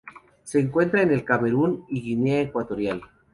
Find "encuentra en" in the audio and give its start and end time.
0.59-1.11